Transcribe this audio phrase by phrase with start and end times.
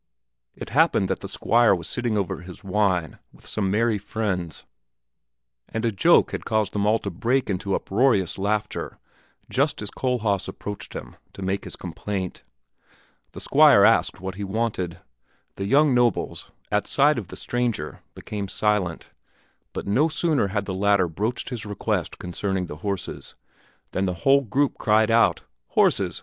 [0.55, 4.65] It happened that the Squire was sitting over his wine with some merry friends,
[5.69, 8.97] and a joke had caused them all to break into uproarious laughter
[9.47, 12.41] just as Kohlhaas approached him to make his complaint.
[13.33, 14.97] The Squire asked what he wanted;
[15.55, 19.11] the young nobles, at sight of the stranger, became silent;
[19.71, 23.35] but no sooner had the latter broached his request concerning the horses,
[23.91, 26.19] than the whole group cried out, "Horses!